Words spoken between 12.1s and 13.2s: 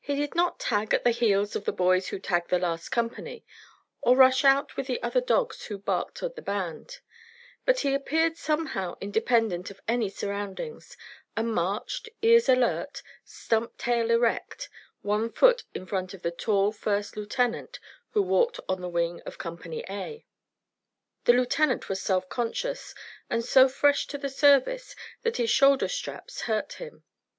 ears alert,